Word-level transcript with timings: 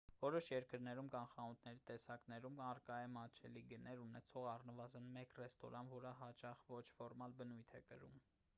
որոշ 0.21 0.45
երկրներում 0.51 1.09
կամ 1.15 1.25
խանութների 1.33 1.81
տեսակներում 1.89 2.57
առկա 2.69 2.97
է 3.03 3.11
մատչելի 3.17 3.63
գներ 3.73 4.01
ունեցող 4.07 4.49
առնվազն 4.55 5.13
մեկ 5.19 5.39
ռեստորան 5.43 5.95
որը 5.95 6.15
հաճախ 6.23 6.65
ոչ 6.79 6.83
ֆորմալ 7.03 7.37
բնույթ 7.43 7.79
է 7.81 7.83
կրում 7.93 8.17